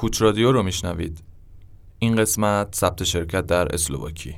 کوچ 0.00 0.22
رادیو 0.22 0.52
رو 0.52 0.62
میشنوید. 0.62 1.22
این 1.98 2.16
قسمت 2.16 2.74
ثبت 2.74 3.04
شرکت 3.04 3.46
در 3.46 3.74
اسلوواکی 3.74 4.36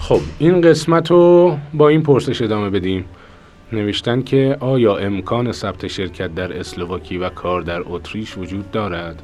خب 0.00 0.20
این 0.38 0.60
قسمت 0.60 1.10
رو 1.10 1.56
با 1.74 1.88
این 1.88 2.02
پرسش 2.02 2.42
ادامه 2.42 2.70
بدیم. 2.70 3.04
نوشتن 3.72 4.22
که 4.22 4.56
آیا 4.60 4.96
امکان 4.96 5.52
ثبت 5.52 5.86
شرکت 5.86 6.34
در 6.34 6.58
اسلوواکی 6.58 7.18
و 7.18 7.28
کار 7.28 7.62
در 7.62 7.82
اتریش 7.86 8.38
وجود 8.38 8.70
دارد؟ 8.70 9.22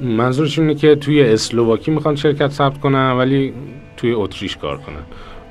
منظورش 0.00 0.58
اینه 0.58 0.74
که 0.74 0.94
توی 0.94 1.22
اسلوواکی 1.22 1.90
می‌خوان 1.90 2.16
شرکت 2.16 2.50
ثبت 2.50 2.80
کنن 2.80 3.12
ولی 3.12 3.52
توی 3.96 4.12
اتریش 4.12 4.56
کار 4.56 4.76
کنن. 4.76 5.02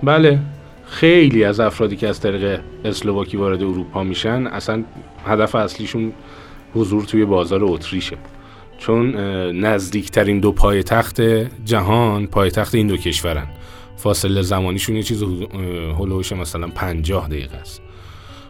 بله 0.04 0.40
خیلی 0.86 1.44
از 1.44 1.60
افرادی 1.60 1.96
که 1.96 2.08
از 2.08 2.22
طریق 2.22 2.60
اسلوواکی 2.86 3.38
وارد 3.38 3.64
اروپا 3.64 4.04
میشن 4.04 4.48
اصلا 4.48 4.84
هدف 5.26 5.56
اصلیشون 5.56 6.14
حضور 6.74 7.04
توی 7.04 7.26
بازار 7.26 7.64
اتریشه. 7.64 8.18
چون 8.78 9.16
نزدیکترین 9.66 10.40
دو 10.40 10.52
پایتخت 10.52 11.22
جهان 11.66 12.28
پایتخت 12.28 12.76
این 12.76 12.88
دو 12.88 12.98
کشورن. 12.98 13.48
فاصله 13.98 14.42
زمانیشون 14.42 14.96
یه 14.96 15.04
چیز 15.04 15.24
هلوش 16.00 16.32
مثلا 16.32 16.68
پنجاه 16.68 17.28
دقیقه 17.28 17.58
است. 17.58 17.82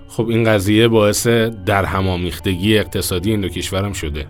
خب 0.08 0.28
این 0.28 0.44
قضیه 0.44 0.88
باعث 0.88 1.28
در 1.28 1.86
همامیختگی 1.86 2.78
اقتصادی 2.78 3.32
این 3.32 3.42
دو 3.42 3.50
کشورم 3.50 3.94
شده. 3.94 4.28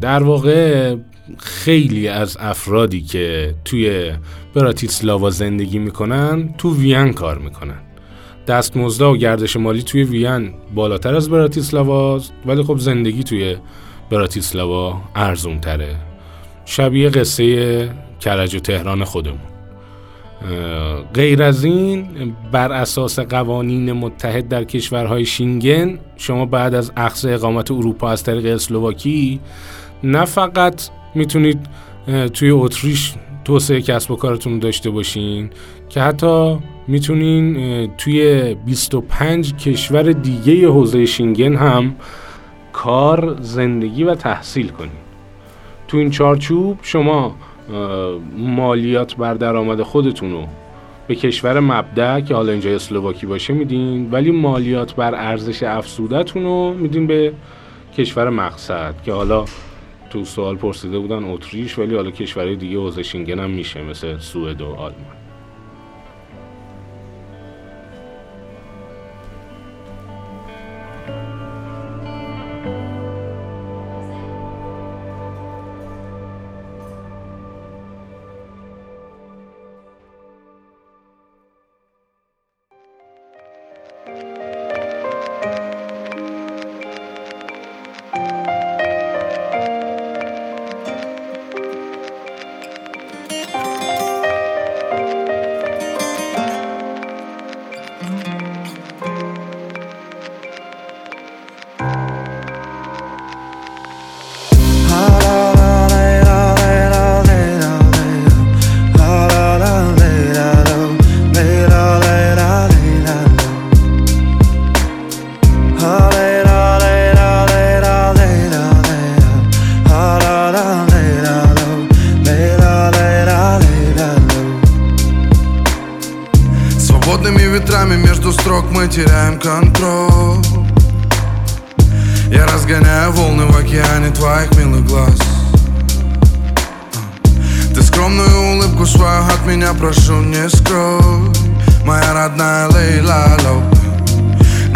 در 0.00 0.22
واقع 0.22 0.96
خیلی 1.38 2.08
از 2.08 2.36
افرادی 2.40 3.00
که 3.00 3.54
توی 3.64 4.12
براتیسلاوا 4.54 5.30
زندگی 5.30 5.78
می‌کنن 5.78 6.54
تو 6.58 6.76
وین 6.76 7.12
کار 7.12 7.38
می‌کنن. 7.38 7.80
دستمزد 8.46 9.02
و 9.02 9.16
گردش 9.16 9.56
مالی 9.56 9.82
توی 9.82 10.04
وین 10.04 10.54
بالاتر 10.74 11.14
از 11.14 11.30
براتیسلاوا 11.30 12.20
ولی 12.46 12.62
خب 12.62 12.78
زندگی 12.78 13.22
توی 13.22 13.56
براتیسلاوا 14.10 15.02
ارزون 15.14 15.60
تره 15.60 15.96
شبیه 16.64 17.08
قصه 17.08 17.90
کرج 18.20 18.54
و 18.54 18.58
تهران 18.58 19.04
خودمون. 19.04 19.53
غیر 21.14 21.42
از 21.42 21.64
این 21.64 22.06
بر 22.52 22.72
اساس 22.72 23.18
قوانین 23.18 23.92
متحد 23.92 24.48
در 24.48 24.64
کشورهای 24.64 25.24
شینگن 25.24 25.98
شما 26.16 26.46
بعد 26.46 26.74
از 26.74 26.92
اخذ 26.96 27.26
اقامت 27.26 27.70
اروپا 27.70 28.10
از 28.10 28.22
طریق 28.22 28.54
اسلوواکی 28.54 29.40
نه 30.02 30.24
فقط 30.24 30.82
می‌تونید 31.14 31.66
توی 32.32 32.50
اتریش 32.50 33.14
توسعه 33.44 33.80
کسب 33.80 34.10
و 34.10 34.16
کارتون 34.16 34.58
داشته 34.58 34.90
باشین 34.90 35.50
که 35.88 36.00
حتی 36.00 36.58
می‌تونین 36.88 37.96
توی 37.96 38.54
25 38.54 39.54
کشور 39.56 40.02
دیگه 40.02 40.68
حوزه 40.68 41.06
شینگن 41.06 41.56
هم 41.56 41.94
کار 42.72 43.36
زندگی 43.40 44.04
و 44.04 44.14
تحصیل 44.14 44.68
کنین. 44.68 44.90
تو 45.88 45.96
این 45.96 46.10
چارچوب 46.10 46.78
شما 46.82 47.36
مالیات 48.36 49.16
بر 49.16 49.34
درآمد 49.34 49.82
خودتون 49.82 50.32
رو 50.32 50.46
به 51.06 51.14
کشور 51.14 51.60
مبدع 51.60 52.20
که 52.20 52.34
حالا 52.34 52.52
اینجا 52.52 52.70
اسلوواکی 52.70 53.26
باشه 53.26 53.54
میدین 53.54 54.10
ولی 54.10 54.30
مالیات 54.30 54.94
بر 54.94 55.14
ارزش 55.14 55.62
افزودتون 55.62 56.42
رو 56.42 56.74
میدین 56.74 57.06
به 57.06 57.32
کشور 57.98 58.30
مقصد 58.30 58.94
که 59.04 59.12
حالا 59.12 59.44
تو 60.10 60.24
سوال 60.24 60.56
پرسیده 60.56 60.98
بودن 60.98 61.24
اتریش 61.24 61.78
ولی 61.78 61.94
حالا 61.94 62.10
کشورهای 62.10 62.56
دیگه 62.56 62.78
حوزه 62.78 63.02
شینگن 63.02 63.38
هم 63.38 63.50
میشه 63.50 63.82
مثل 63.82 64.18
سوئد 64.18 64.60
و 64.60 64.66
آلمان. 64.66 65.23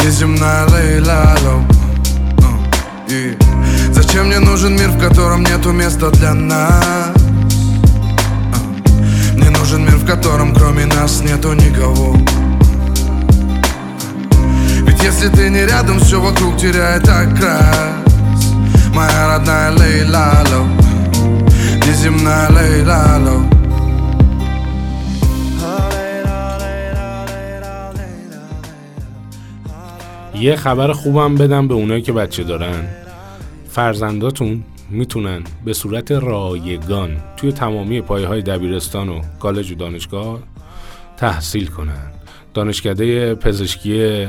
Неземная 0.09 0.65
Лейла 0.65 1.37
Лоу 1.43 1.63
Зачем 3.91 4.25
мне 4.25 4.39
нужен 4.39 4.73
мир, 4.73 4.89
в 4.89 4.99
котором 4.99 5.43
нету 5.43 5.71
места 5.71 6.09
для 6.09 6.33
нас? 6.33 7.13
Мне 9.35 9.51
нужен 9.51 9.83
мир, 9.85 9.97
в 9.97 10.07
котором 10.07 10.55
кроме 10.55 10.87
нас 10.87 11.21
нету 11.21 11.53
никого. 11.53 12.17
Если 14.99 15.29
ты 15.29 15.47
не 15.51 15.63
рядом, 15.67 15.99
все 15.99 16.19
вокруг 16.19 16.57
теряет 16.57 17.07
окрас. 17.07 17.93
Моя 18.95 19.27
родная 19.27 19.71
Лейла 19.73 20.43
Ло 20.51 20.67
Неземная 21.85 22.49
Лейла 22.49 23.19
Ло 23.19 23.58
یه 30.39 30.55
خبر 30.55 30.93
خوبم 30.93 31.35
بدم 31.35 31.67
به 31.67 31.73
اونایی 31.73 32.01
که 32.01 32.13
بچه 32.13 32.43
دارن. 32.43 32.87
فرزنداتون 33.69 34.63
می‌تونن 34.89 35.43
به 35.65 35.73
صورت 35.73 36.11
رایگان 36.11 37.17
توی 37.37 37.51
تمامی 37.51 38.01
پایه 38.01 38.27
های 38.27 38.41
دبیرستان 38.41 39.09
و 39.09 39.21
کالج 39.39 39.71
و 39.71 39.75
دانشگاه 39.75 40.39
تحصیل 41.17 41.67
کنن. 41.67 42.11
دانشکده 42.53 43.35
پزشکی 43.35 44.27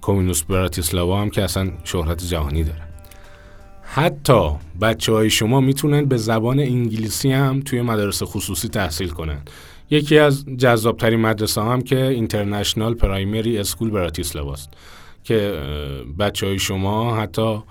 کومینوس 0.00 0.42
براتیسلاوا 0.42 1.20
هم 1.20 1.30
که 1.30 1.42
اصلا 1.42 1.70
شهرت 1.84 2.24
جهانی 2.24 2.64
داره. 2.64 2.82
حتی 3.82 4.50
بچه 4.80 5.12
های 5.12 5.30
شما 5.30 5.60
می‌تونن 5.60 6.04
به 6.04 6.16
زبان 6.16 6.60
انگلیسی 6.60 7.32
هم 7.32 7.60
توی 7.60 7.82
مدارس 7.82 8.22
خصوصی 8.22 8.68
تحصیل 8.68 9.08
کنن. 9.08 9.38
یکی 9.90 10.18
از 10.18 10.46
جذابترین 10.46 11.20
مدرسه 11.20 11.62
هم 11.62 11.82
که 11.82 12.06
اینترنشنال 12.06 12.94
پرایمری 12.94 13.58
اسکول 13.58 13.90
براتیسلاوا 13.90 14.52
است 14.52 14.70
که 15.24 15.62
بچه 16.18 16.46
های 16.46 16.58
شما 16.58 17.16
حتی 17.16 17.62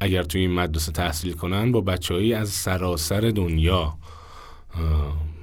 اگر 0.00 0.22
توی 0.22 0.40
این 0.40 0.52
مدرسه 0.54 0.92
تحصیل 0.92 1.32
کنن 1.32 1.72
با 1.72 1.80
بچه 1.80 2.36
از 2.36 2.48
سراسر 2.48 3.20
دنیا 3.20 3.94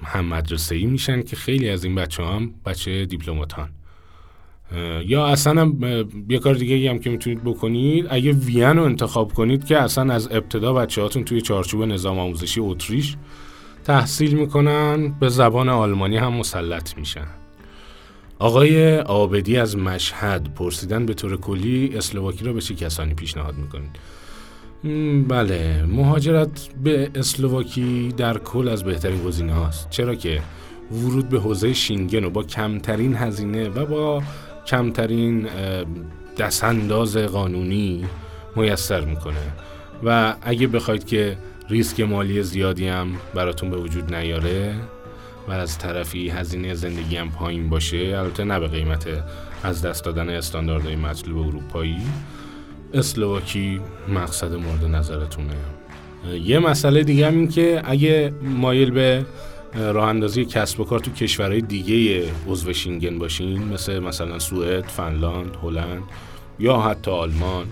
هم 0.04 0.26
مدرسه 0.26 0.76
ای 0.76 0.86
میشن 0.86 1.22
که 1.22 1.36
خیلی 1.36 1.70
از 1.70 1.84
این 1.84 1.96
بچه 1.96 2.24
هم 2.24 2.54
بچه 2.66 3.06
دیپلماتان. 3.06 3.70
یا 5.06 5.26
اصلا 5.28 5.62
هم 5.62 5.80
یه 6.30 6.40
کار 6.40 6.54
دیگه 6.54 6.90
هم 6.90 7.00
که 7.00 7.10
می‌تونید 7.10 7.44
بکنید 7.44 8.08
اگه 8.10 8.32
وین 8.32 8.64
رو 8.78 8.84
انتخاب 8.84 9.34
کنید 9.34 9.66
که 9.66 9.78
اصلا 9.78 10.14
از 10.14 10.28
ابتدا 10.32 10.74
بچه 10.74 11.02
هاتون 11.02 11.24
توی 11.24 11.42
چارچوب 11.42 11.84
نظام 11.84 12.20
آموزشی 12.20 12.60
اتریش 12.60 13.18
تحصیل 13.86 14.34
می‌کنن 14.34 15.10
به 15.20 15.30
زبان 15.30 15.70
آلمانی 15.70 16.18
هم 16.18 16.34
مسلط 16.34 16.98
میشن. 16.98 17.28
آقای 18.40 19.00
آبدی 19.00 19.58
از 19.58 19.78
مشهد 19.78 20.54
پرسیدن 20.54 21.06
به 21.06 21.14
طور 21.14 21.38
کلی 21.38 21.92
اسلواکی 21.98 22.46
را 22.46 22.54
به 22.54 22.62
چه 22.62 22.76
کسانی 22.76 23.14
پیشنهاد 23.14 23.56
می‌کنید؟ 23.56 23.96
بله 25.28 25.84
مهاجرت 25.88 26.70
به 26.84 27.12
اسلواکی 27.16 28.14
در 28.18 28.38
کل 28.38 28.68
از 28.68 28.84
بهترین 28.84 29.24
گزینه 29.24 29.54
هاست 29.54 29.90
چرا 29.90 30.16
که 30.16 30.42
ورود 30.92 31.30
به 31.30 31.40
حوزه 31.40 31.74
شینگن 31.74 32.24
و 32.24 32.30
با 32.30 32.44
کمترین 32.44 33.16
هزینه 33.16 33.70
و 33.70 33.86
با 33.86 34.24
کمترین 34.68 35.48
دستانداز 36.38 37.18
قانونی 37.18 38.06
میسر 38.56 39.02
می‌کنه. 39.02 39.52
و 40.04 40.36
اگه 40.42 40.68
بخواید 40.68 41.06
که 41.06 41.38
ریسک 41.70 42.00
مالی 42.00 42.44
زیادی 42.44 42.88
هم 42.88 43.08
براتون 43.34 43.70
به 43.70 43.78
وجود 43.78 44.16
نیاره 44.16 44.76
و 45.48 45.52
از 45.52 45.78
طرفی 45.78 46.30
هزینه 46.30 46.74
زندگی 46.74 47.18
هم 47.18 47.32
پایین 47.32 47.70
باشه. 47.70 47.98
البته 47.98 48.44
نه 48.44 48.60
به 48.60 48.68
قیمت 48.68 49.08
از 49.64 49.82
دست 49.82 50.06
دادن 50.06 50.30
استانداردهای 50.30 50.96
مطلوب 50.96 51.48
اروپایی. 51.48 52.02
اسلواکی 52.94 53.82
مقصد 54.08 54.54
مورد 54.54 54.86
نظرتونه. 54.86 55.56
یه 56.42 56.60
مسئله 56.60 57.04
دیگه 57.04 57.28
هم 57.28 57.36
این 57.36 57.48
که 57.48 57.82
اگه 57.86 58.34
مایل 58.42 58.92
به 58.92 59.26
راه 59.76 60.10
اندازی 60.10 60.46
کسب 60.46 60.80
و 60.80 60.84
کار 60.84 61.00
تو 61.00 61.12
کشورهای 61.12 61.62
دیگه 61.62 62.24
عضو 62.48 62.74
شینگن 62.74 63.20
باشین 63.20 63.64
مثل 63.64 64.00
مثلا 64.00 64.40
سوئد، 64.40 64.86
فنلاند، 64.86 65.58
هلند 65.64 66.04
یا 66.60 66.78
حتی 66.78 67.12
آلمان 67.12 67.66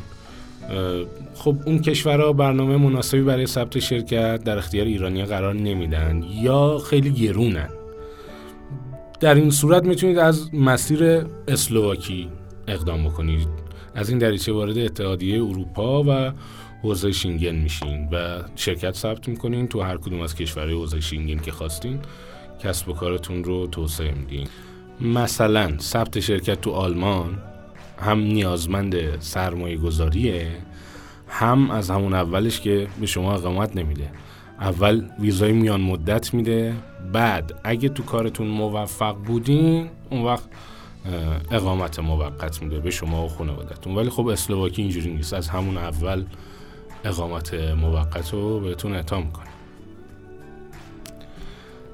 خب 1.36 1.58
اون 1.66 1.80
کشورها 1.80 2.34
برنامه 2.34 2.78
مناسبی 2.78 3.22
برای 3.22 3.46
ثبت 3.46 3.80
شرکت 3.80 4.44
در 4.44 4.58
اختیار 4.58 4.86
ایرانی 4.86 5.26
قرار 5.26 5.54
نمیدن 5.54 6.24
یا 6.42 6.78
خیلی 6.78 7.12
گرونن. 7.12 7.70
در 9.20 9.36
این 9.36 9.50
صورت 9.50 9.84
می‌تونید 9.84 10.18
از 10.18 10.56
مسیر 10.56 11.26
اسلواکی 11.48 12.30
اقدام 12.68 13.04
بکنید. 13.04 13.48
از 13.96 14.10
این 14.10 14.18
دریچه 14.18 14.52
وارد 14.52 14.78
اتحادیه 14.78 15.44
اروپا 15.44 16.04
و 16.04 16.32
حوزه 16.82 17.12
شینگن 17.12 17.56
میشین 17.56 18.10
و 18.12 18.42
شرکت 18.56 18.96
ثبت 18.96 19.28
می‌کنین. 19.28 19.68
تو 19.68 19.82
هر 19.82 19.98
کدوم 19.98 20.22
از 20.22 20.36
کشورهای 20.36 20.74
حوزه 20.74 21.00
شینگن 21.00 21.38
که 21.38 21.52
خواستین 21.52 22.00
کسب 22.64 22.90
و 22.90 22.94
کارتون 22.94 23.44
رو 23.44 23.68
توسعه 23.68 24.12
میدین. 24.12 24.48
مثلا 25.02 25.78
ثبت 25.80 26.20
شرکت 26.20 26.62
تو 26.62 26.72
آلمان 26.72 27.38
هم 28.00 28.20
نیازمند 28.20 29.22
سرمایه 29.22 29.78
گذاریه 29.78 30.48
هم 31.28 31.72
از 31.72 31.90
همون 31.90 32.14
اولش 32.14 32.60
که 32.62 32.88
به 33.00 33.06
شما 33.06 33.34
اقامت 33.34 33.76
نمیده. 33.76 34.10
اول 34.60 35.06
ویزای 35.20 35.52
میان 35.52 35.82
مدت 35.82 36.34
میده 36.34 36.74
بعد 37.14 37.60
اگه 37.64 37.90
تو 37.90 38.04
کارتون 38.04 38.48
موفق 38.48 39.16
بودین 39.16 39.90
اون 40.10 40.22
وقت 40.22 40.44
اقامت 41.52 42.00
موقت 42.00 42.62
میده 42.62 42.80
به 42.80 42.92
شما 42.92 43.26
و 43.26 43.28
خانوادتون 43.28 43.96
ولی 43.96 44.10
خب 44.10 44.28
اسلواکی 44.28 44.82
اینجوری 44.82 45.14
نیست. 45.14 45.34
از 45.34 45.50
همون 45.50 45.78
اول 45.78 46.24
اقامت 47.06 47.54
موقت 47.54 48.34
رو 48.34 48.60
بهتون 48.60 48.94
اعطا 48.94 49.22
می‌کنه 49.22 49.46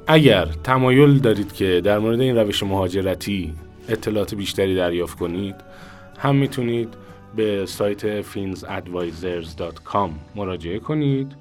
اگر 0.07 0.45
تمایل 0.45 1.19
دارید 1.19 1.53
که 1.53 1.81
در 1.83 1.99
مورد 1.99 2.21
این 2.21 2.37
روش 2.37 2.63
مهاجرتی 2.63 3.53
اطلاعات 3.89 4.35
بیشتری 4.35 4.75
دریافت 4.75 5.17
کنید 5.17 5.55
هم 6.19 6.35
می‌تونید 6.35 6.93
به 7.35 7.65
سایت 7.65 8.21
finsadvisors.com 8.21 10.09
مراجعه 10.35 10.79
کنید 10.79 11.35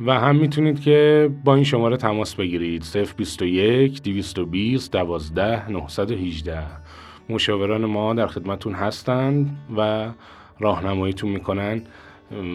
و 0.00 0.20
هم 0.20 0.36
می‌تونید 0.36 0.80
که 0.80 1.30
با 1.44 1.54
این 1.54 1.64
شماره 1.64 1.96
تماس 1.96 2.34
بگیرید. 2.34 2.84
021 3.16 4.02
220 4.02 4.92
12 4.92 5.70
918 5.70 6.62
مشاوران 7.28 7.84
ما 7.84 8.14
در 8.14 8.26
خدمتون 8.26 8.72
هستند 8.74 9.56
و 9.76 10.10
راهنماییتون 10.60 11.30
می‌کنن 11.30 11.82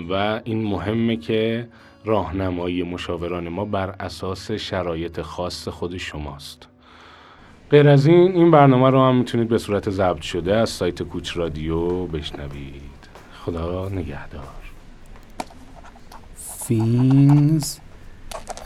و 0.09 0.41
این 0.43 0.63
مهمه 0.63 1.17
که 1.17 1.67
راهنمایی 2.05 2.83
مشاوران 2.83 3.49
ما 3.49 3.65
بر 3.65 3.95
اساس 3.99 4.51
شرایط 4.51 5.21
خاص 5.21 5.67
خود 5.67 5.97
شماست. 5.97 6.67
غیر 7.71 7.89
از 7.89 8.07
این 8.07 8.35
این 8.35 8.51
برنامه 8.51 8.89
رو 8.89 9.01
هم 9.01 9.15
می‌تونید 9.15 9.47
به 9.47 9.57
صورت 9.57 9.89
ضبط 9.89 10.21
شده 10.21 10.55
از 10.55 10.69
سایت 10.69 11.03
کوچ 11.03 11.37
رادیو 11.37 12.05
بشنوید. 12.05 12.81
خدا 13.45 13.89
نگهدار. 13.89 14.43
فینز 16.35 17.77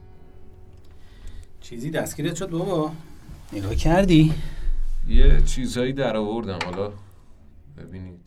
چیزی 1.61 1.91
دستگیرت 1.91 2.35
شد 2.37 2.51
بابا؟ 2.51 2.93
نگاه 3.53 3.75
کردی؟ 3.75 4.33
یه 5.09 5.43
چیزهایی 5.43 5.93
در 5.93 6.17
آوردم 6.17 6.59
حالا 6.65 6.93
ببینید. 7.79 8.21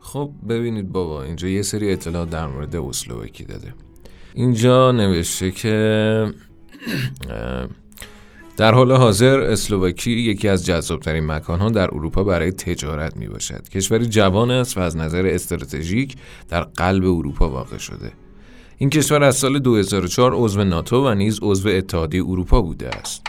خب 0.00 0.30
ببینید 0.48 0.92
بابا 0.92 1.22
اینجا 1.22 1.48
یه 1.48 1.62
سری 1.62 1.92
اطلاعات 1.92 2.30
در 2.30 2.46
مورد 2.46 2.76
اسلوواکی 2.76 3.44
داده. 3.44 3.74
اینجا 4.34 4.92
نوشته 4.92 5.50
که 5.50 6.26
در 8.56 8.74
حال 8.74 8.92
حاضر 8.92 9.40
اسلوواکی 9.40 10.12
یکی 10.12 10.48
از 10.48 10.66
جذابترین 10.66 11.26
مکانها 11.26 11.70
در 11.70 11.94
اروپا 11.94 12.24
برای 12.24 12.52
تجارت 12.52 13.16
می 13.16 13.28
باشد. 13.28 13.68
کشوری 13.68 14.06
جوان 14.06 14.50
است 14.50 14.78
و 14.78 14.80
از 14.80 14.96
نظر 14.96 15.26
استراتژیک 15.26 16.16
در 16.48 16.62
قلب 16.62 17.04
اروپا 17.04 17.50
واقع 17.50 17.78
شده. 17.78 18.12
این 18.78 18.90
کشور 18.90 19.22
از 19.22 19.36
سال 19.36 19.58
2004 19.58 20.32
عضو 20.34 20.64
ناتو 20.64 21.08
و 21.08 21.14
نیز 21.14 21.38
عضو 21.42 21.68
اتحادیه 21.68 22.24
اروپا 22.24 22.62
بوده 22.62 22.88
است. 22.88 23.26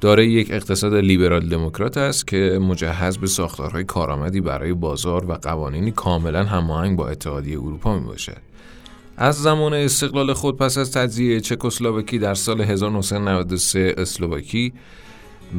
دارای 0.00 0.30
یک 0.30 0.50
اقتصاد 0.50 0.94
لیبرال 0.94 1.48
دموکرات 1.48 1.96
است 1.96 2.26
که 2.26 2.58
مجهز 2.62 3.18
به 3.18 3.26
ساختارهای 3.26 3.84
کارآمدی 3.84 4.40
برای 4.40 4.72
بازار 4.72 5.30
و 5.30 5.32
قوانینی 5.32 5.90
کاملا 5.90 6.44
هماهنگ 6.44 6.96
با 6.96 7.08
اتحادیه 7.08 7.58
اروپا 7.58 7.98
می 7.98 8.06
باشد. 8.06 8.55
از 9.16 9.42
زمان 9.42 9.74
استقلال 9.74 10.32
خود 10.32 10.56
پس 10.56 10.78
از 10.78 10.92
تجزیه 10.92 11.40
چکسلواکی 11.40 12.18
در 12.18 12.34
سال 12.34 12.60
1993 12.60 13.94
اسلواکی 13.98 14.72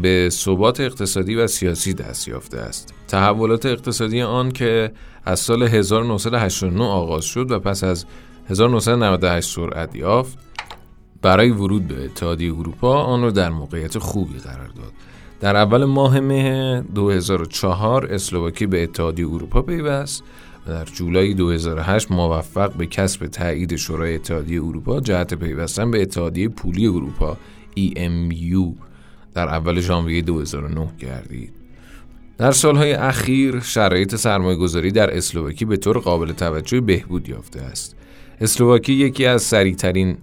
به 0.01 0.29
ثبات 0.31 0.79
اقتصادی 0.79 1.35
و 1.35 1.47
سیاسی 1.47 1.93
دست 1.93 2.27
یافته 2.27 2.57
است. 2.57 2.93
تحولات 3.07 3.65
اقتصادی 3.65 4.21
آن 4.21 4.51
که 4.51 4.91
از 5.25 5.39
سال 5.39 5.63
1989 5.63 6.83
آغاز 6.83 7.25
شد 7.25 7.51
و 7.51 7.59
پس 7.59 7.83
از 7.83 8.05
1998 8.49 9.55
سرعت 9.55 9.95
یافت 9.95 10.37
برای 11.21 11.49
ورود 11.49 11.87
به 11.87 12.05
اتحادیه 12.05 12.53
اروپا 12.53 13.03
آن 13.03 13.21
را 13.21 13.31
در 13.31 13.49
موقعیت 13.49 13.97
خوبی 13.97 14.39
قرار 14.39 14.67
داد 14.67 14.91
در 15.39 15.55
اول 15.55 15.85
ماه 15.85 16.19
مه 16.19 16.81
2004 16.95 18.13
اسلوواکی 18.13 18.65
به 18.65 18.83
اتحادیه 18.83 19.27
اروپا 19.27 19.61
پیوست 19.61 20.23
در 20.67 20.85
جولای 20.85 21.33
2008 21.33 22.11
موفق 22.11 22.73
به 22.73 22.85
کسب 22.85 23.27
تایید 23.27 23.75
شورای 23.75 24.15
اتحادیه 24.15 24.63
اروپا 24.63 24.99
جهت 24.99 25.33
پیوستن 25.33 25.91
به 25.91 26.01
اتحادیه 26.01 26.49
پولی 26.49 26.87
اروپا 26.87 27.37
EMU 27.77 28.75
در 29.33 29.47
اول 29.47 29.79
ژانویه 29.79 30.21
2009 30.21 30.87
گردید. 30.99 31.53
در 32.37 32.51
سالهای 32.51 32.93
اخیر 32.93 33.59
شرایط 33.59 34.15
سرمایه 34.15 34.57
گذاری 34.57 34.91
در 34.91 35.17
اسلوواکی 35.17 35.65
به 35.65 35.77
طور 35.77 35.97
قابل 35.97 36.31
توجه 36.31 36.81
بهبود 36.81 37.29
یافته 37.29 37.61
است. 37.61 37.95
اسلوواکی 38.41 38.93
یکی 38.93 39.25
از 39.25 39.43
سریعترین 39.43 40.17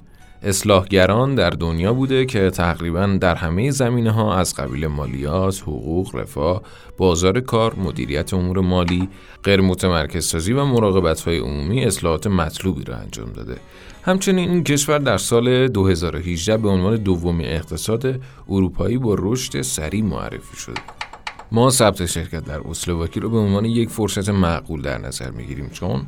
اصلاحگران 0.44 1.34
در 1.34 1.50
دنیا 1.50 1.92
بوده 1.92 2.26
که 2.26 2.50
تقریبا 2.50 3.18
در 3.20 3.34
همه 3.34 3.70
زمینه 3.70 4.10
ها 4.10 4.36
از 4.36 4.54
قبیل 4.54 4.86
مالیات، 4.86 5.62
حقوق، 5.62 6.16
رفاه، 6.16 6.62
بازار 6.96 7.40
کار، 7.40 7.74
مدیریت 7.74 8.34
امور 8.34 8.60
مالی، 8.60 9.08
غیر 9.44 9.60
متمرکز 9.60 10.26
سازی 10.26 10.52
و 10.52 10.64
مراقبت 10.64 11.20
های 11.20 11.38
عمومی 11.38 11.84
اصلاحات 11.84 12.26
مطلوبی 12.26 12.84
را 12.84 12.96
انجام 12.96 13.32
داده. 13.32 13.56
همچنین 14.02 14.50
این 14.50 14.64
کشور 14.64 14.98
در 14.98 15.18
سال 15.18 15.68
2018 15.68 16.56
به 16.56 16.68
عنوان 16.68 16.96
دومین 16.96 17.46
اقتصاد 17.46 18.20
اروپایی 18.48 18.98
با 18.98 19.16
رشد 19.18 19.62
سریع 19.62 20.02
معرفی 20.02 20.56
شد. 20.56 20.78
ما 21.52 21.70
ثبت 21.70 22.06
شرکت 22.06 22.44
در 22.44 22.60
اسلوواکی 22.68 23.20
رو 23.20 23.30
به 23.30 23.38
عنوان 23.38 23.64
یک 23.64 23.88
فرصت 23.88 24.28
معقول 24.28 24.82
در 24.82 24.98
نظر 24.98 25.30
می‌گیریم 25.30 25.68
چون 25.68 26.06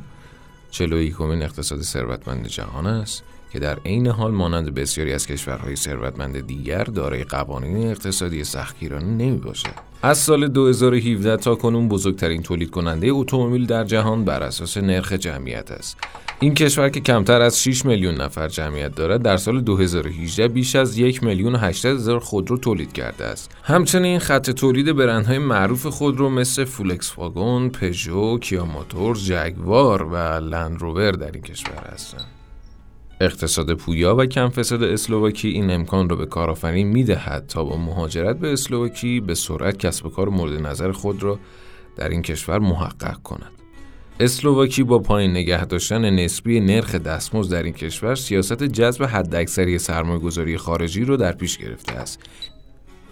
41 0.71 1.21
اقتصاد 1.21 1.81
ثروتمند 1.81 2.47
جهان 2.47 2.87
است 2.87 3.23
که 3.53 3.59
در 3.59 3.79
عین 3.85 4.07
حال 4.07 4.31
مانند 4.31 4.73
بسیاری 4.73 5.13
از 5.13 5.27
کشورهای 5.27 5.75
ثروتمند 5.75 6.47
دیگر 6.47 6.83
دارای 6.83 7.23
قوانین 7.23 7.89
اقتصادی 7.89 8.43
سختگیرانه 8.43 9.05
نمی 9.05 9.37
باشد. 9.37 9.69
از 10.01 10.17
سال 10.17 10.47
2017 10.47 11.37
تا 11.37 11.55
کنون 11.55 11.87
بزرگترین 11.87 12.43
تولید 12.43 12.71
کننده 12.71 13.07
اتومبیل 13.11 13.65
در 13.65 13.83
جهان 13.83 14.25
بر 14.25 14.43
اساس 14.43 14.77
نرخ 14.77 15.13
جمعیت 15.13 15.71
است. 15.71 15.97
این 16.39 16.53
کشور 16.53 16.89
که 16.89 16.99
کمتر 16.99 17.41
از 17.41 17.63
6 17.63 17.85
میلیون 17.85 18.15
نفر 18.15 18.47
جمعیت 18.47 18.95
دارد 18.95 19.21
در 19.21 19.37
سال 19.37 19.61
2018 19.61 20.47
بیش 20.47 20.75
از 20.75 20.97
1 20.97 21.23
میلیون 21.23 21.55
800 21.55 21.89
هزار 21.89 22.19
خودرو 22.19 22.57
تولید 22.57 22.93
کرده 22.93 23.25
است. 23.25 23.51
همچنین 23.63 24.19
خط 24.19 24.49
تولید 24.49 24.95
برندهای 24.95 25.37
معروف 25.37 25.85
خودرو 25.85 26.29
مثل 26.29 26.65
فولکس 26.65 27.17
واگن، 27.17 27.69
پژو، 27.69 28.37
کیا 28.37 28.65
موتورز، 28.65 29.25
جگوار 29.25 30.03
و 30.03 30.15
لندروور 30.39 31.11
در 31.11 31.31
این 31.31 31.41
کشور 31.41 31.91
هستند. 31.93 32.36
اقتصاد 33.21 33.73
پویا 33.73 34.15
و 34.15 34.25
کم 34.25 34.49
فساد 34.49 34.83
اسلوواکی 34.83 35.47
این 35.47 35.71
امکان 35.71 36.09
را 36.09 36.15
به 36.15 36.25
کارآفرین 36.25 36.87
می‌دهد 36.87 37.47
تا 37.47 37.63
با 37.63 37.77
مهاجرت 37.77 38.39
به 38.39 38.53
اسلوواکی 38.53 39.19
به 39.19 39.35
سرعت 39.35 39.77
کسب 39.77 40.07
کار 40.07 40.29
مورد 40.29 40.61
نظر 40.65 40.91
خود 40.91 41.23
را 41.23 41.39
در 41.95 42.09
این 42.09 42.21
کشور 42.21 42.59
محقق 42.59 43.21
کند. 43.23 43.51
اسلوواکی 44.19 44.83
با 44.83 44.99
پایین 44.99 45.31
نگه 45.31 45.65
داشتن 45.65 46.09
نسبی 46.09 46.59
نرخ 46.59 46.95
دستمزد 46.95 47.51
در 47.51 47.63
این 47.63 47.73
کشور 47.73 48.15
سیاست 48.15 48.63
جذب 48.63 49.03
حداکثری 49.03 49.79
سرمایه‌گذاری 49.79 50.57
خارجی 50.57 51.05
را 51.05 51.15
در 51.15 51.31
پیش 51.31 51.57
گرفته 51.57 51.93
است. 51.93 52.19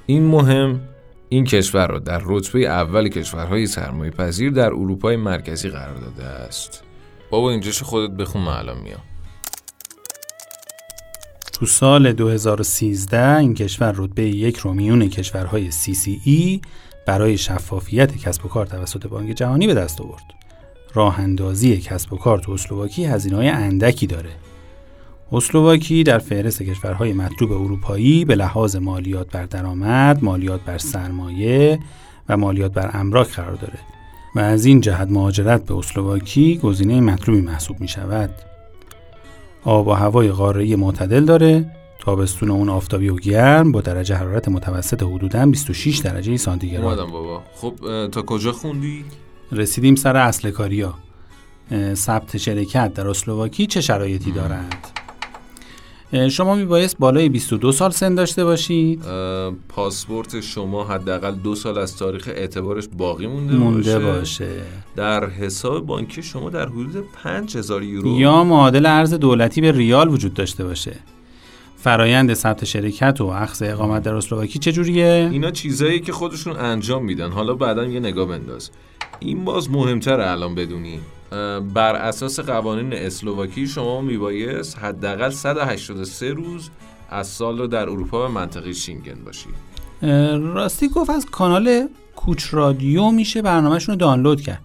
این 0.05 0.25
مهم 0.25 0.81
این 1.29 1.43
کشور 1.43 1.87
را 1.87 1.99
در 1.99 2.21
رتبه 2.25 2.59
اول 2.59 3.07
کشورهای 3.07 3.67
سرمایه 3.67 4.11
پذیر 4.11 4.51
در 4.51 4.67
اروپای 4.67 5.15
مرکزی 5.15 5.69
قرار 5.69 5.95
داده 5.95 6.23
است. 6.23 6.83
بابا 7.29 7.51
اینجاش 7.51 7.83
خودت 7.83 8.13
بخون 8.13 8.41
معلوم 8.41 8.77
میام. 8.83 9.14
تو 11.59 11.65
سال 11.65 12.13
2013 12.13 13.35
این 13.37 13.53
کشور 13.53 13.93
رتبه 13.97 14.23
یک 14.23 14.57
رو 14.57 14.73
میون 14.73 15.09
کشورهای 15.09 15.71
CCE 15.71 16.59
برای 17.05 17.37
شفافیت 17.37 18.17
کسب 18.17 18.45
و 18.45 18.49
کار 18.49 18.65
توسط 18.65 19.07
بانک 19.07 19.29
جهانی 19.29 19.67
به 19.67 19.73
دست 19.73 20.01
آورد. 20.01 20.23
راه 20.93 21.19
اندازی 21.19 21.77
کسب 21.77 22.13
و 22.13 22.17
کار 22.17 22.39
تو 22.39 22.51
اسلوواکی 22.51 23.05
هزینه 23.05 23.35
های 23.35 23.49
اندکی 23.49 24.07
داره. 24.07 24.29
اسلوواکی 25.31 26.03
در 26.03 26.17
فهرست 26.17 26.63
کشورهای 26.63 27.13
مطلوب 27.13 27.51
اروپایی 27.51 28.25
به 28.25 28.35
لحاظ 28.35 28.75
مالیات 28.75 29.31
بر 29.31 29.45
درآمد، 29.45 30.23
مالیات 30.23 30.61
بر 30.61 30.77
سرمایه 30.77 31.79
و 32.29 32.37
مالیات 32.37 32.73
بر 32.73 32.89
املاک 32.93 33.31
قرار 33.31 33.55
داره 33.55 33.79
و 34.35 34.39
از 34.39 34.65
این 34.65 34.81
جهت 34.81 35.07
مهاجرت 35.11 35.65
به 35.65 35.75
اسلوواکی 35.75 36.57
گزینه 36.57 37.01
مطلوبی 37.01 37.41
محسوب 37.41 37.79
می 37.79 37.87
شود. 37.87 38.54
آب 39.65 39.87
و 39.87 39.91
هوای 39.91 40.29
قاره 40.29 40.75
معتدل 40.75 41.25
داره. 41.25 41.71
تابستون 41.99 42.51
اون 42.51 42.69
آفتابی 42.69 43.09
و 43.09 43.15
گرم 43.15 43.71
با 43.71 43.81
درجه 43.81 44.15
حرارت 44.15 44.49
متوسط 44.49 45.03
حدوداً 45.03 45.45
26 45.45 45.97
درجه 45.97 46.37
سانتیگراد. 46.37 47.09
بابا. 47.09 47.43
خب 47.55 47.73
تا 48.11 48.21
کجا 48.21 48.51
خوندی؟ 48.51 49.05
رسیدیم 49.51 49.95
سر 49.95 50.15
اصل 50.15 50.51
کاریا. 50.51 50.93
ثبت 51.93 52.37
شرکت 52.37 52.93
در 52.93 53.07
اسلوواکی 53.07 53.67
چه 53.67 53.81
شرایطی 53.81 54.31
دارند؟ 54.31 54.94
شما 56.31 56.55
میبایست 56.55 56.97
بالای 56.99 57.29
22 57.29 57.71
سال 57.71 57.91
سن 57.91 58.15
داشته 58.15 58.43
باشید؟ 58.45 59.01
پاسپورت 59.69 60.41
شما 60.41 60.83
حداقل 60.83 61.35
دو 61.35 61.55
سال 61.55 61.77
از 61.77 61.97
تاریخ 61.97 62.29
اعتبارش 62.35 62.87
باقی 62.97 63.27
مونده, 63.27 63.53
مونده 63.53 63.99
باشه. 63.99 64.19
باشه 64.19 64.61
در 64.95 65.29
حساب 65.29 65.85
بانکی 65.85 66.23
شما 66.23 66.49
در 66.49 66.65
حدود 66.65 67.05
5000 67.23 67.83
یورو. 67.83 68.19
یا 68.19 68.43
معادل 68.43 68.85
ارز 68.85 69.13
دولتی 69.13 69.61
به 69.61 69.71
ریال 69.71 70.09
وجود 70.09 70.33
داشته 70.33 70.63
باشه. 70.63 70.95
فرایند 71.77 72.33
ثبت 72.33 72.65
شرکت 72.65 73.21
و 73.21 73.25
اخذ 73.25 73.61
اقامت 73.61 74.03
در 74.03 74.15
اسلوواکی 74.15 74.59
چجوریه؟ 74.59 75.29
اینا 75.31 75.51
چیزایی 75.51 75.99
که 75.99 76.11
خودشون 76.11 76.57
انجام 76.57 77.05
میدن. 77.05 77.31
حالا 77.31 77.53
بعدا 77.53 77.85
یه 77.85 77.99
نگاه 77.99 78.27
بنداز. 78.27 78.71
این 79.19 79.45
باز 79.45 79.71
مهمتره 79.71 80.31
الان 80.31 80.55
بدونی. 80.55 80.99
بر 81.73 81.95
اساس 81.95 82.39
قوانین 82.39 82.93
اسلوواکی 82.93 83.67
شما 83.67 84.01
میبایست 84.01 84.77
حداقل 84.77 85.29
183 85.29 86.33
روز 86.33 86.69
از 87.09 87.27
سال 87.27 87.57
رو 87.57 87.67
در 87.67 87.89
اروپا 87.89 88.25
و 88.25 88.31
منطقه 88.31 88.73
شینگن 88.73 89.23
باشی. 89.25 89.49
راستی 90.53 90.89
گفت 90.89 91.09
از 91.09 91.25
کانال 91.25 91.87
کوچ 92.15 92.53
رادیو 92.53 93.09
میشه 93.11 93.41
برنامهشون 93.41 93.93
رو 93.93 93.99
دانلود 93.99 94.41
کرد. 94.41 94.61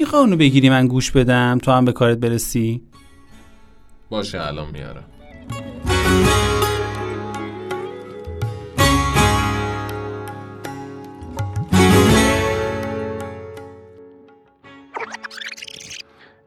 می‌خوای 0.00 0.22
اونو 0.22 0.36
بگیری 0.36 0.70
من 0.70 0.86
گوش 0.86 1.10
بدم؟ 1.10 1.58
تو 1.62 1.72
هم 1.72 1.84
به 1.84 1.92
کارت 1.92 2.18
برسی؟ 2.18 2.82
باشه 4.10 4.40
الان 4.40 4.70
میارم. 4.72 5.04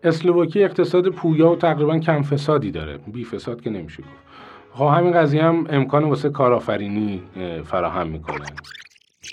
اسلوواکی 0.04 0.64
اقتصاد 0.64 1.10
پویا 1.10 1.52
و 1.52 1.56
تقریبا 1.56 2.00
کم 2.00 2.22
فسادی 2.22 2.72
داره. 2.72 2.98
بی 2.98 3.24
فساد 3.24 3.62
که 3.62 3.70
نمیشه 3.70 4.04
گفت. 4.04 4.30
خب 4.72 4.86
همین 4.86 5.14
قضیه 5.14 5.44
هم 5.44 5.68
امکان 5.70 6.04
واسه 6.04 6.30
کارآفرینی 6.30 7.24
فراهم 7.64 8.08
می‌کنه. 8.08 8.46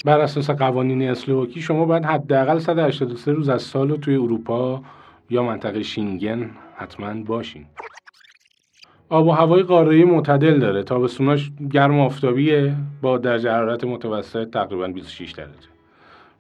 بر 0.05 0.21
اساس 0.21 0.51
قوانین 0.51 1.11
اسلوواکی 1.11 1.61
شما 1.61 1.85
باید 1.85 2.05
حداقل 2.05 2.59
183 2.59 3.33
روز 3.33 3.49
از 3.49 3.63
سال 3.63 3.97
توی 3.97 4.15
اروپا 4.15 4.83
یا 5.31 5.43
منطقه 5.43 5.83
شینگن 5.83 6.51
حتما 6.77 7.15
باشین. 7.23 7.67
آب 9.09 9.27
و 9.27 9.31
هوای 9.31 9.63
قاره 9.63 10.05
معتدل 10.05 10.59
داره. 10.59 10.83
تابستوناش 10.83 11.51
گرم 11.71 12.01
آفتابیه. 12.01 12.75
با 13.03 13.19
درجه 13.19 13.51
حرارت 13.51 13.85
متوسط 13.85 14.51
تقریبا 14.51 14.89
26 14.89 15.33
درجه. 15.33 15.51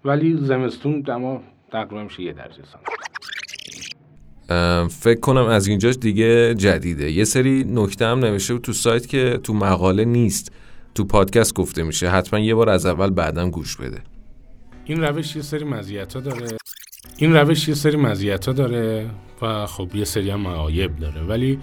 ولی 0.04 0.36
زمستون 0.36 1.00
دما 1.00 1.42
تقریبا 1.70 2.02
میشه 2.02 2.22
یه 2.22 2.32
درجه 2.32 2.62
سانتی 2.64 2.95
فکر 4.88 5.20
کنم 5.20 5.44
از 5.46 5.66
اینجاش 5.66 5.94
دیگه 5.94 6.54
جدیده. 6.54 7.10
یه 7.10 7.24
سری 7.24 7.64
نکته 7.64 8.06
هم 8.06 8.18
نوشته 8.18 8.58
تو 8.58 8.72
سایت 8.72 9.06
که 9.06 9.40
تو 9.42 9.54
مقاله 9.54 10.04
نیست 10.04 10.52
تو 10.94 11.04
پادکست 11.04 11.54
گفته 11.54 11.82
میشه. 11.82 12.08
حتما 12.08 12.40
یه 12.40 12.54
بار 12.54 12.68
از 12.68 12.86
اول 12.86 13.10
بعدم 13.10 13.50
گوش 13.50 13.76
بده. 13.76 14.00
این 14.84 15.02
روش 15.02 15.36
یه 15.36 15.42
سری 15.42 15.64
مزیت 15.64 16.14
ها 16.14 16.20
داره. 16.20 16.46
این 17.16 17.36
روش 17.36 17.68
یه 17.68 17.74
سری 17.74 17.96
مزیت 17.96 18.46
ها 18.46 18.52
داره 18.52 19.10
و 19.42 19.66
خب 19.66 19.90
یه 19.94 20.04
سری 20.04 20.30
هم 20.30 20.40
معایب 20.40 20.96
داره. 20.96 21.22
ولی 21.22 21.58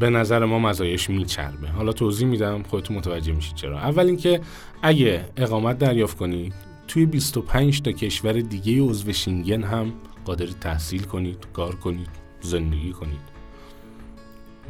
به 0.00 0.10
نظر 0.10 0.44
ما 0.44 0.58
مزایش 0.58 1.10
میچربه. 1.10 1.68
حالا 1.68 1.92
توضیح 1.92 2.28
میدم 2.28 2.62
خودتون 2.62 2.96
متوجه 2.96 3.32
میشید 3.32 3.54
چرا. 3.54 3.78
اول 3.78 4.06
اینکه 4.06 4.40
اگه 4.82 5.24
اقامت 5.36 5.78
دریافت 5.78 6.16
کنید 6.16 6.54
توی 6.88 7.06
25 7.06 7.82
تا 7.82 7.92
کشور 7.92 8.32
دیگه 8.32 8.82
عضو 8.82 9.12
شینگن 9.12 9.62
هم 9.62 9.92
قادر 10.26 10.46
تحصیل 10.46 11.02
کنید 11.02 11.46
کار 11.52 11.74
کنید 11.74 12.08
زندگی 12.40 12.92
کنید. 12.92 13.36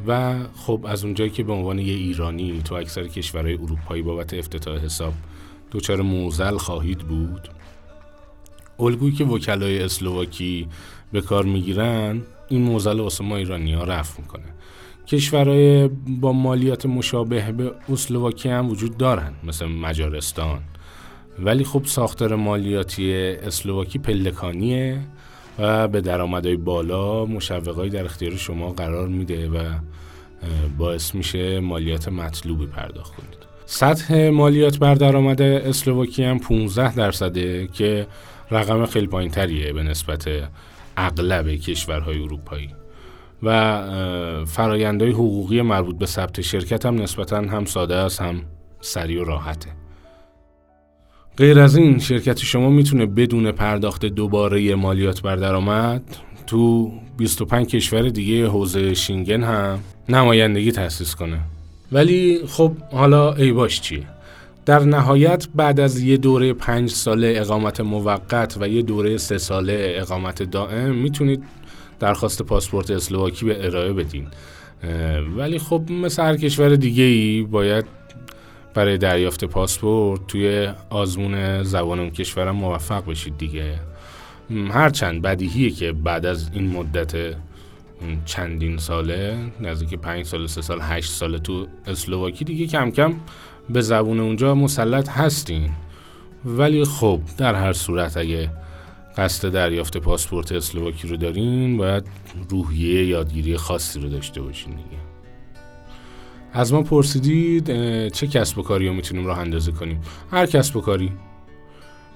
و 0.07 0.35
خب 0.57 0.87
از 0.89 1.05
اونجایی 1.05 1.31
که 1.31 1.43
به 1.43 1.53
عنوان 1.53 1.79
یه 1.79 1.95
ایرانی 1.95 2.63
تو 2.65 2.75
اکثر 2.75 3.07
کشورهای 3.07 3.55
اروپایی 3.55 4.03
بابت 4.03 4.35
افتتاح 4.35 4.79
حساب 4.79 5.13
دوچار 5.71 6.03
موزل 6.03 6.57
خواهید 6.57 6.99
بود 6.99 7.49
الگویی 8.81 9.13
که 9.13 9.25
وکلای 9.25 9.83
اسلوواکی 9.83 10.69
به 11.13 11.21
کار 11.21 11.45
می‌گیرن 11.45 12.23
این 12.49 12.63
موزل 12.63 13.01
واسه 13.01 13.25
ما 13.25 13.37
ایرانی 13.37 13.75
ها 13.75 13.85
رفت 13.85 14.21
می‌کنه. 14.21 14.45
کشورهای 15.07 15.89
با 16.09 16.33
مالیات 16.33 16.87
مشابه 16.87 17.53
به 17.53 17.73
اسلوواکی 17.89 18.49
هم 18.49 18.71
وجود 18.71 18.97
دارن 18.97 19.33
مثل 19.45 19.67
مجارستان. 19.67 20.61
ولی 21.39 21.65
خب 21.65 21.85
ساختار 21.85 22.37
مالیاتی 22.37 23.15
اسلوواکی 23.15 23.99
پلکانیه. 23.99 25.01
و 25.59 25.89
به 25.89 26.01
درآمدهای 26.01 26.57
بالا 26.57 27.25
مشوقایی 27.25 27.91
در 27.91 28.05
اختیار 28.05 28.37
شما 28.37 28.73
قرار 28.73 29.09
میده 29.09 29.49
و 29.49 29.59
باعث 30.79 31.15
میشه 31.15 31.61
مالیات 31.61 32.09
مطلوبی 32.09 32.67
پرداخت 32.67 33.15
کنید. 33.15 33.39
سطح 33.67 34.29
مالیات 34.29 34.79
بر 34.79 34.95
درآمد 34.95 35.43
اسلوواکی 35.43 36.25
هم 36.25 36.39
15 36.39 36.95
درصده 36.95 37.67
که 37.67 38.07
رقم 38.51 38.87
خیلی 38.87 39.07
پایینتریه 39.07 39.73
به 39.73 39.83
نسبت 39.83 40.29
اغلب 40.97 41.49
کشورهای 41.49 42.23
اروپایی. 42.23 42.71
و 43.43 44.45
فرایندهای 44.45 45.11
حقوقی 45.11 45.63
مربوط 45.63 45.99
به 45.99 46.07
ثبت 46.07 46.41
شرکت 46.41 46.87
هم 46.87 47.03
نسبتا 47.03 47.37
هم 47.37 47.65
ساده 47.65 47.95
است 47.95 48.23
هم 48.23 48.43
سریع 48.81 49.21
و 49.21 49.25
راحته. 49.25 49.86
غیر 51.37 51.61
از 51.61 51.77
این 51.77 51.99
شرکت 51.99 52.39
شما 52.39 52.71
می‌تونه 52.71 53.07
بدون 53.07 53.53
پرداخت 53.53 54.07
دوباره 54.07 54.75
مالیات 54.75 55.23
بر 55.23 55.37
درآمد؟ 55.37 56.03
تو 56.47 56.93
25 57.17 57.67
کشور 57.67 58.09
دیگه 58.09 58.47
حوزه 58.47 58.95
شینگن 58.95 59.43
هم 59.43 59.79
نمایندگی 60.09 60.73
تأسیس 60.73 61.15
کنه. 61.15 61.41
ولی 61.93 62.41
خب 62.47 62.73
حالا 62.93 63.33
ای 63.33 63.53
باش 63.53 63.81
چیه 63.81 64.03
در 64.67 64.79
نهایت 64.79 65.49
بعد 65.55 65.81
از 65.81 66.03
یه 66.03 66.17
دوره 66.17 66.53
پنج 66.53 66.91
ساله 66.91 67.35
اقامت 67.37 67.81
موقت 67.81 68.57
و 68.61 68.69
یه 68.69 68.83
دوره 68.83 69.17
سه 69.17 69.39
ساله 69.39 69.95
اقامت 69.99 70.43
دائم 70.43 70.95
می‌تونید 70.95 71.45
درخواست 72.01 72.43
پاسپورت 72.43 72.91
اسلواکی 72.91 73.45
به 73.45 73.67
ارائه 73.67 73.93
بدین. 73.93 74.27
ولی 75.37 75.59
خب 75.59 75.83
مثل 75.91 76.23
هر 76.23 76.37
کشور 76.37 76.77
دیگه 76.77 77.03
ای 77.03 77.43
باید 77.43 77.85
برای 78.77 78.99
دریافت 78.99 79.45
پاسپورت 79.45 80.27
توی 80.27 80.69
آزمون 80.91 81.63
زبان 81.63 82.01
اون 82.01 82.11
کشورم 82.11 82.57
موفق 82.57 83.05
بشید 83.07 83.39
دیگه. 83.39 83.75
هرچند 84.71 85.23
بدیهیه 85.23 85.71
که 85.71 85.93
بعد 85.93 86.27
از 86.27 86.51
این 86.53 86.71
مدت 86.71 87.37
چندین 88.25 88.79
ساله 88.79 89.39
نزدیک 89.61 89.95
پنج 89.95 90.25
سال 90.27 90.47
سه 90.47 90.63
سال 90.63 90.79
هشت 90.83 91.11
ساله 91.11 91.39
تو 91.39 91.67
اسلواکی 91.87 92.45
دیگه 92.45 92.67
کم 92.67 92.91
کم 92.91 93.15
به 93.71 93.81
زبون 93.81 94.21
اونجا 94.21 94.55
مسلط 94.55 95.09
هستین. 95.09 95.71
ولی 96.45 96.85
خب 96.85 97.21
در 97.39 97.55
هر 97.55 97.73
صورت 97.73 98.17
اگه 98.17 98.51
قصد 99.17 99.53
دریافت 99.53 99.97
پاسپورت 99.97 100.53
اسلواکی 100.53 101.09
رو 101.09 101.17
دارین 101.17 101.77
باید 101.77 102.07
روحیه 102.49 103.07
یادگیری 103.07 103.57
خاصی 103.57 104.01
رو 104.01 104.09
داشته 104.09 104.43
باشین 104.43 104.71
دیگه. 104.71 105.06
از 106.57 106.73
ما 106.73 106.83
پرسیدید 106.83 107.69
چه 108.09 108.27
کسب 108.27 108.59
و 108.59 108.63
کاری 108.63 108.89
رو 108.89 108.95
می‌تونیم 108.95 109.27
راه 109.27 109.39
اندازی 109.39 109.73
کنیم؟ 109.73 110.01
هر 110.31 110.47
کسب 110.47 110.77
و 110.77 110.81
کاری. 110.81 111.13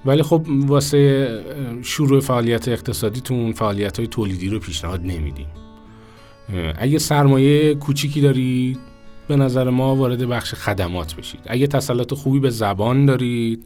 ولی 0.05 0.23
خب 0.23 0.45
واسه 0.47 1.43
شروع 1.83 2.19
فعالیت 2.19 2.67
اقتصادیتون 2.67 3.51
فعالیت 3.51 3.97
های 3.97 4.07
تولیدی 4.07 4.49
رو 4.49 4.59
پیشنهاد 4.59 5.01
نمیدیم. 5.01 5.47
اگه 6.75 6.97
سرمایه 6.97 7.75
کوچیکی 7.75 8.21
دارید 8.21 8.79
به 9.27 9.35
نظر 9.35 9.69
ما 9.69 9.95
وارد 9.95 10.29
بخش 10.29 10.53
خدمات 10.53 11.15
بشید. 11.15 11.41
اگه 11.45 11.67
تسلط 11.67 12.13
خوبی 12.13 12.39
به 12.39 12.49
زبان 12.49 13.05
دارید 13.05 13.65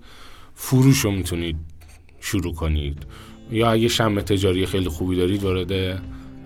فروش 0.55 0.99
رو 0.99 1.11
می‌تونید 1.11 1.57
شروع 2.19 2.53
کنید. 2.53 3.05
یا 3.51 3.71
اگه 3.71 3.87
شم 3.87 4.21
تجاری 4.21 4.65
خیلی 4.65 4.89
خوبی 4.89 5.15
دارید 5.15 5.43
وارد 5.43 6.01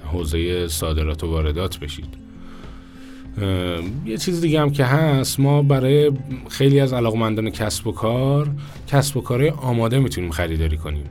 حوزه 0.05 0.67
صادرات 0.67 1.23
و 1.23 1.27
واردات 1.27 1.79
بشید. 1.79 2.28
یه 4.05 4.17
چیز 4.17 4.41
دیگه 4.41 4.61
هم 4.61 4.69
که 4.69 4.85
هست 4.85 5.39
ما 5.39 5.61
برای 5.61 6.11
خیلی 6.49 6.79
از 6.79 6.93
علاقمندان 6.93 7.49
کسب 7.49 7.87
و 7.87 7.91
کار 7.91 8.49
کسب 8.87 9.17
و 9.17 9.21
کارهای 9.21 9.49
آماده 9.49 9.99
می‌تونیم 9.99 10.31
خریداری 10.31 10.77
کنیم. 10.77 11.09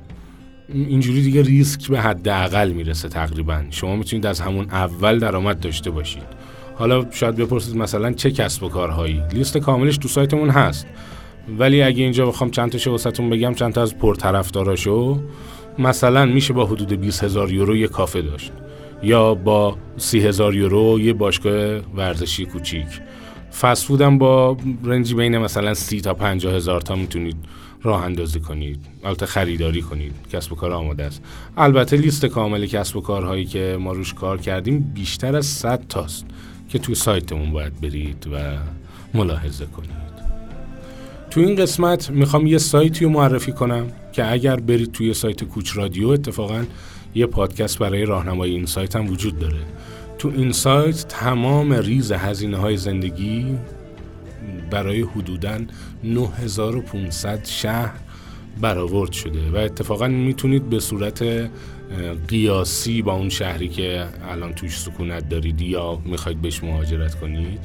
اینجوری 0.69 1.23
دیگه 1.23 1.43
ریسک 1.43 1.89
به 1.89 2.01
حداقل 2.01 2.73
می‌رسه 2.73 3.09
تقریبا. 3.09 3.63
شما 3.71 3.97
می‌تونید 3.97 4.27
از 4.27 4.41
همون 4.41 4.65
اول 4.65 5.19
درآمد 5.19 5.61
داشته 5.61 5.91
باشید. 5.91 6.23
حالا 6.75 7.11
شاید 7.11 7.37
بپرسید 7.37 7.77
مثلا 7.77 8.13
چه 8.13 8.31
کسب 8.31 8.63
و 8.63 8.69
کارهایی. 8.69 9.23
لیست 9.33 9.59
کاملش 9.59 9.99
تو 9.99 10.09
سایتمون 10.09 10.51
هست. 10.51 10.87
ولی 11.59 11.83
اگه 11.83 12.03
اینجا 12.03 12.27
بخوام 12.27 12.51
چند 12.51 12.71
تا 12.71 12.91
واسهتون 12.91 13.31
بگم 13.31 13.55
چند 13.55 13.73
تا 13.73 13.83
از 13.83 13.99
پرطرفداراشو 13.99 15.21
مثلا 15.79 16.27
میشه 16.27 16.53
با 16.53 16.67
حدود 16.67 16.93
20 16.93 17.25
هزار 17.25 17.53
یورو 17.53 17.77
یه 17.77 17.89
کافه 17.89 18.23
داشت. 18.23 18.53
یا 19.03 19.35
با 19.35 19.77
سی 19.97 20.21
هزار 20.21 20.55
یورو 20.55 21.01
یه 21.01 21.13
باشگاه 21.13 21.77
ورزشی 21.97 22.45
کوچیک. 22.45 22.87
فسفودم 23.61 24.19
با 24.19 24.57
رنجی 24.85 25.15
بین 25.15 25.39
مثلا 25.39 25.75
سی 25.75 26.01
تا 26.01 26.15
پنجاه 26.15 26.55
هزار 26.55 26.81
تا 26.81 26.97
می‌تونید 26.97 27.37
راه 27.83 28.05
اندازی 28.05 28.41
کنید. 28.41 28.81
البته 29.05 29.27
خریداری 29.27 29.83
کنید. 29.83 30.13
کسب 30.33 30.53
و 30.53 30.57
کار 30.57 30.73
آماده 30.73 31.05
است. 31.05 31.23
البته 31.57 31.97
لیست 31.97 32.27
کامل 32.27 32.67
کسب 32.67 32.97
و 32.97 33.01
کارهایی 33.01 33.45
که 33.45 33.77
ما 33.81 33.93
روش 33.93 34.15
کار 34.15 34.39
کردیم 34.39 34.93
بیشتر 34.95 35.37
از 35.37 35.47
100 35.47 35.85
تاست 35.89 36.27
که 36.69 36.79
توی 36.79 36.95
سایتمون 36.95 37.53
باید 37.53 37.81
برید 37.81 38.29
و 38.33 38.37
ملاحظه 39.15 39.67
کنید. 39.67 40.09
تو 41.31 41.41
این 41.41 41.57
قسمت 41.57 42.11
می‌خوام 42.11 42.47
یه 42.47 42.59
سایتی 42.59 43.05
رو 43.05 43.11
معرفی 43.11 43.53
کنم 43.53 43.87
که 44.13 44.33
اگر 44.33 44.57
برید 44.57 44.93
توی 44.93 45.15
سایت 45.15 45.45
کوچ 45.45 45.77
رادیو 45.77 46.09
اتفاقا 46.09 46.65
یه 47.19 47.27
پادکست 47.27 47.79
برای 47.79 48.05
راهنمای 48.05 48.51
این 48.51 48.67
سایت 48.67 48.97
هم 48.97 49.11
وجود 49.11 49.39
داره. 49.39 49.61
تو 50.19 50.33
این 50.37 50.53
سایت 50.53 51.09
تمام 51.09 51.73
ریز 51.73 52.13
هزینه 52.13 52.57
های 52.57 52.77
زندگی 52.77 53.47
برای 54.71 55.01
حدوداً 55.01 55.59
9500 56.05 57.45
شهر 57.45 57.95
برآورد 58.61 59.13
شده 59.13 59.51
و 59.51 59.57
اتفاقا 59.57 60.09
می‌تونید 60.09 60.71
به 60.71 60.81
صورت 60.81 61.51
قیاسی 62.29 63.03
با 63.03 63.13
اون 63.13 63.29
شهری 63.29 63.69
که 63.69 64.07
الان 64.29 64.53
توش 64.55 64.79
سکونت 64.79 65.29
دارید 65.29 65.61
یا 65.61 66.03
می‌خواید 66.05 66.43
بهش 66.43 66.65
مهاجرت 66.65 67.21
کنید 67.21 67.61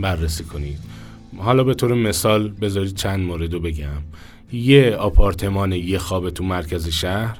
بررسی 0.00 0.44
کنید. 0.44 0.78
حالا 1.38 1.64
به 1.64 1.74
طور 1.74 1.94
مثال 1.94 2.48
بذارید 2.48 2.94
چند 2.94 3.20
مورد 3.20 3.52
رو 3.52 3.60
بگم. 3.60 4.02
یه 4.52 4.96
آپارتمان 4.96 5.72
یه 5.72 5.98
خواب 5.98 6.30
تو 6.30 6.44
مرکز 6.44 6.88
شهر. 6.88 7.36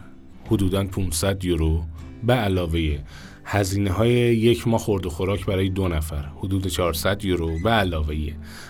حدودا 0.47 0.85
500 0.85 1.45
یورو 1.45 1.83
به 2.23 2.33
علاوه 2.33 2.99
هزینه 3.45 3.91
های 3.91 4.11
یک 4.37 4.69
ماه 4.69 4.81
خورد 4.81 5.07
و 5.07 5.11
خوراک 5.11 5.47
برای 5.47 5.69
دو 5.69 5.89
نفر. 5.89 6.25
حدود 6.39 6.67
400 6.67 7.25
یورو 7.25 7.59
به 7.65 7.71
علاوه 7.71 8.17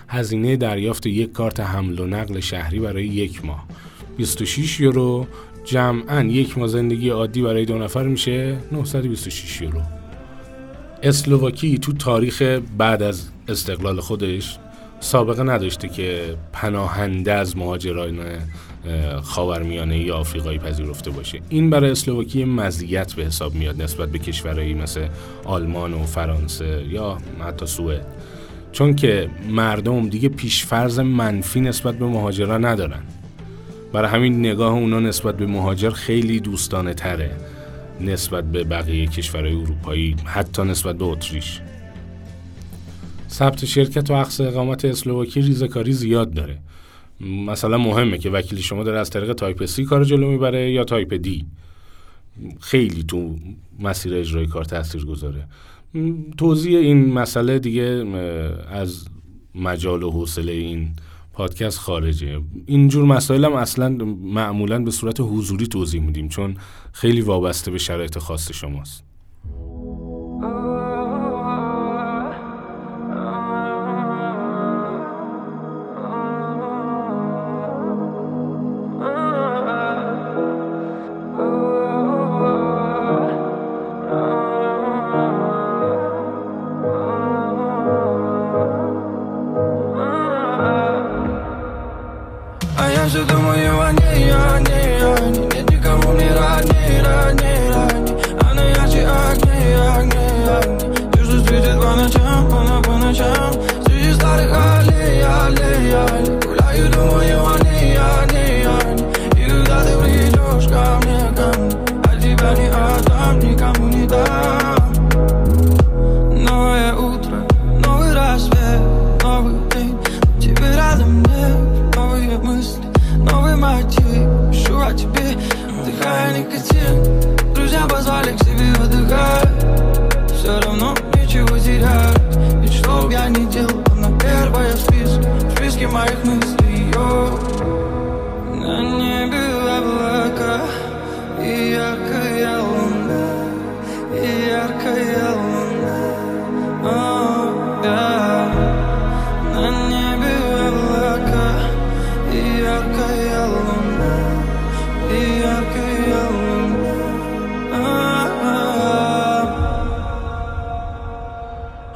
هزینه 0.08 0.56
دریافت 0.56 1.06
یک 1.06 1.32
کارت 1.32 1.60
حمل 1.60 1.98
و 1.98 2.06
نقل 2.06 2.40
شهری 2.40 2.78
برای 2.78 3.06
یک 3.06 3.44
ماه. 3.44 3.66
26 4.16 4.80
یورو 4.80 5.26
جمعا 5.64 6.22
یک 6.22 6.58
ماه 6.58 6.66
زندگی 6.66 7.08
عادی 7.08 7.42
برای 7.42 7.64
دو 7.64 7.78
نفر 7.78 8.02
میشه 8.02 8.56
926 8.72 9.62
یورو. 9.62 9.82
اسلوواکی 11.02 11.78
تو 11.78 11.92
تاریخ 11.92 12.42
بعد 12.78 13.02
از 13.02 13.28
استقلال 13.48 14.00
خودش 14.00 14.58
سابقه 15.00 15.42
نداشته 15.42 15.88
که 15.88 16.36
پناهنده 16.52 17.32
از 17.32 17.56
مهاجران 17.56 18.20
خاورمیانه 19.22 19.98
یا 19.98 20.16
آفریقایی 20.16 20.58
پذیرفته 20.58 21.10
باشه. 21.10 21.40
این 21.48 21.70
برای 21.70 21.90
اسلوواکی 21.90 22.44
مزیت 22.44 23.12
به 23.12 23.24
حساب 23.24 23.54
میاد 23.54 23.82
نسبت 23.82 24.08
به 24.08 24.18
کشورهایی 24.18 24.74
مثل 24.74 25.08
آلمان 25.44 25.94
و 25.94 26.06
فرانسه 26.06 26.84
یا 26.90 27.18
حتی 27.40 27.66
سوئد. 27.66 28.06
چون 28.72 28.94
که 28.94 29.30
مردم 29.48 30.08
دیگه 30.08 30.28
پیشفرز 30.28 31.00
منفی 31.00 31.60
نسبت 31.60 31.94
به 31.98 32.06
مهاجران 32.06 32.64
ندارن. 32.64 33.02
برای 33.92 34.10
همین 34.10 34.38
نگاه 34.38 34.72
اونا 34.72 35.00
نسبت 35.00 35.36
به 35.36 35.46
مهاجر 35.46 35.90
خیلی 35.90 36.40
دوستانه 36.40 36.94
تره 36.94 37.30
نسبت 38.00 38.44
به 38.44 38.64
بقیه 38.64 39.06
کشورهای 39.06 39.54
اروپایی 39.54 40.16
حتی 40.24 40.62
نسبت 40.62 40.96
به 40.96 41.04
اتریش. 41.04 41.60
ثبت 43.30 43.64
شرکت 43.64 44.10
و 44.10 44.14
عقص 44.14 44.40
اقامت 44.40 44.84
اسلوواکی 44.84 45.40
ریزکاری 45.40 45.92
زیاد 45.92 46.34
داره. 46.34 46.58
مثلا 47.22 47.78
مهمه 47.78 48.18
که 48.18 48.30
وکیل 48.30 48.60
شما 48.60 48.84
داره 48.84 48.98
از 48.98 49.10
طریق 49.10 49.32
type 49.32 49.64
C 49.64 49.84
کار 49.84 50.04
جلو 50.04 50.30
می‌بره 50.30 50.72
یا 50.72 50.84
type 50.84 51.14
D. 51.14 51.46
خیلی 52.60 53.02
تو 53.02 53.36
مسیر 53.80 54.14
اجرای 54.14 54.46
کار 54.46 54.64
تاثیر 54.64 55.04
گذاره 55.04 55.46
توضیح 56.38 56.78
این 56.78 57.12
مسئله 57.12 57.58
دیگه 57.58 57.82
از 58.70 59.04
مجال 59.54 60.02
و 60.02 60.10
حوصله 60.10 60.52
این 60.52 60.88
پادکست 61.32 61.78
خارجه. 61.78 62.40
اینجور 62.66 63.04
مسائل 63.04 63.44
هم 63.44 63.52
اصلا 63.52 63.88
معمولا 64.22 64.78
به 64.78 64.90
صورت 64.90 65.20
حضوری 65.20 65.66
توضیح 65.66 66.02
میدیم 66.02 66.28
چون 66.28 66.56
خیلی 66.92 67.20
وابسته 67.20 67.70
به 67.70 67.78
شرایط 67.78 68.18
خاص 68.18 68.52
شماست. 68.52 69.11
же 93.12 93.24
до 93.26 93.36
моего 93.36 94.01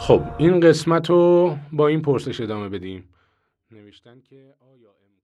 خب 0.07 0.23
این 0.39 0.61
قسمت 0.61 1.11
رو 1.11 1.57
با 1.73 1.89
این 1.89 2.03
پرسش 2.03 2.41
ادامه 2.41 2.69
بدیم. 2.69 3.09
نوشتن 3.71 4.21
که 4.21 4.55